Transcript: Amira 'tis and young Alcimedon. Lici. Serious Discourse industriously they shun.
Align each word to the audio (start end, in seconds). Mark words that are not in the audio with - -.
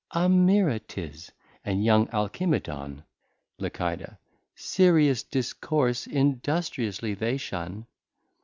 Amira 0.15 0.81
'tis 0.87 1.31
and 1.63 1.85
young 1.85 2.07
Alcimedon. 2.09 3.03
Lici. 3.59 4.03
Serious 4.55 5.21
Discourse 5.21 6.07
industriously 6.07 7.13
they 7.13 7.37
shun. 7.37 7.85